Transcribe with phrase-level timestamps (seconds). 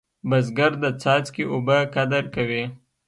[0.29, 2.63] بزګر د څاڅکي اوبه قدر کوي